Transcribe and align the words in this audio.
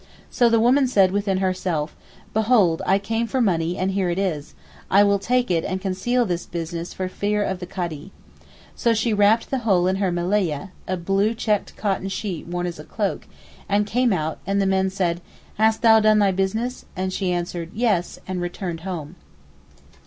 So 0.31 0.49
the 0.49 0.59
woman 0.59 0.87
said 0.87 1.11
within 1.11 1.37
herself, 1.37 1.95
"Behold 2.33 2.81
I 2.87 2.97
came 2.97 3.27
for 3.27 3.39
money 3.39 3.77
and 3.77 3.91
here 3.91 4.09
it 4.09 4.17
is, 4.17 4.55
I 4.89 5.03
will 5.03 5.19
take 5.19 5.51
it 5.51 5.63
and 5.63 5.79
conceal 5.79 6.25
this 6.25 6.47
business 6.47 6.91
for 6.91 7.07
fear 7.07 7.43
of 7.43 7.59
the 7.59 7.67
Kadee." 7.67 8.09
So 8.75 8.95
she 8.95 9.13
wrapped 9.13 9.51
the 9.51 9.59
whole 9.59 9.85
in 9.85 9.97
her 9.97 10.11
melayeh 10.11 10.71
(a 10.87 10.97
blue 10.97 11.35
checked 11.35 11.77
cotton 11.77 12.09
sheet 12.09 12.47
worn 12.47 12.65
as 12.65 12.79
a 12.79 12.83
cloak) 12.83 13.27
and 13.69 13.85
came 13.85 14.11
out, 14.11 14.39
and 14.47 14.59
the 14.59 14.65
men 14.65 14.89
said 14.89 15.21
"Hast 15.59 15.83
thou 15.83 15.99
done 15.99 16.17
thy 16.17 16.31
business?"' 16.31 16.85
and 16.95 17.13
she 17.13 17.31
answered 17.31 17.69
"Yes" 17.71 18.17
and 18.27 18.41
returned 18.41 18.79
home. 18.79 19.17